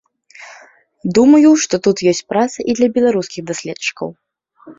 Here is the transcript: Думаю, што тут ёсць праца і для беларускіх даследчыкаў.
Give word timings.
Думаю, 1.17 1.49
што 1.65 1.75
тут 1.89 1.97
ёсць 2.13 2.23
праца 2.33 2.57
і 2.69 2.77
для 2.81 2.89
беларускіх 2.97 3.43
даследчыкаў. 3.53 4.09